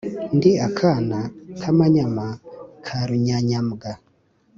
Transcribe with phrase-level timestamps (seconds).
[0.35, 1.19] Ndi akana
[1.59, 2.27] k’amanyama
[2.85, 3.91] ka Runyanyaga